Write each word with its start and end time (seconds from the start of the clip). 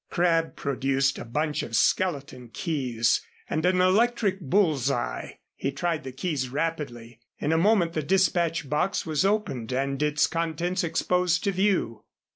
Crabb 0.09 0.55
produced 0.55 1.19
a 1.19 1.25
bunch 1.25 1.61
of 1.61 1.75
skeleton 1.75 2.49
keys 2.49 3.21
and 3.47 3.63
an 3.67 3.81
electric 3.81 4.39
bull's 4.39 4.89
eye. 4.89 5.37
He 5.55 5.71
tried 5.71 6.03
the 6.05 6.11
keys 6.11 6.49
rapidly. 6.49 7.19
In 7.37 7.51
a 7.51 7.57
moment 7.59 7.93
the 7.93 8.01
dispatch 8.01 8.67
box 8.67 9.05
was 9.05 9.23
opened 9.23 9.71
and 9.71 10.01
its 10.01 10.25
contents 10.25 10.83
exposed 10.83 11.43
to 11.43 11.51
view. 11.51 12.03